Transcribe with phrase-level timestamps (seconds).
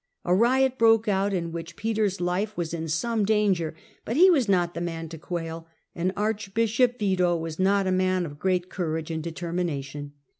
[0.25, 4.49] A riot, broke out, in which Peter's life was in some danger; but he was
[4.49, 9.11] not the man to quail, and archbishop Wido was not a man of great courage
[9.11, 10.13] and determination.